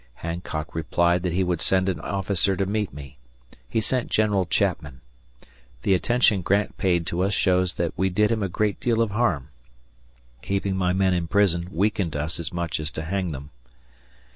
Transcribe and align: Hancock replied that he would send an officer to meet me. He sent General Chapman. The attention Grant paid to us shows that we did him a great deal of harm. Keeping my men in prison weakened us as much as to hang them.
Hancock 0.15 0.73
replied 0.73 1.21
that 1.21 1.31
he 1.31 1.43
would 1.43 1.61
send 1.61 1.87
an 1.87 1.99
officer 1.99 2.55
to 2.55 2.65
meet 2.65 2.91
me. 2.91 3.19
He 3.69 3.79
sent 3.79 4.09
General 4.09 4.47
Chapman. 4.47 4.99
The 5.83 5.93
attention 5.93 6.41
Grant 6.41 6.75
paid 6.75 7.05
to 7.05 7.21
us 7.21 7.35
shows 7.35 7.75
that 7.75 7.95
we 7.95 8.09
did 8.09 8.31
him 8.31 8.41
a 8.41 8.49
great 8.49 8.79
deal 8.79 8.99
of 9.03 9.11
harm. 9.11 9.49
Keeping 10.41 10.75
my 10.75 10.91
men 10.91 11.13
in 11.13 11.27
prison 11.27 11.67
weakened 11.71 12.15
us 12.15 12.39
as 12.39 12.51
much 12.51 12.79
as 12.79 12.89
to 12.93 13.03
hang 13.03 13.31
them. 13.31 13.51